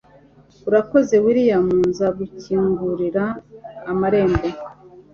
urakoze, 0.67 1.15
william. 1.25 1.67
nzagukingurira 1.89 3.25
amarembo 3.91 4.47